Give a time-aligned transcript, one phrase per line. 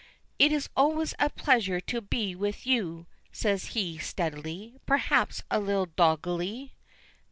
[0.39, 5.85] "It is always a pleasure to be with you," says he steadily, perhaps a little
[5.95, 6.73] doggedly.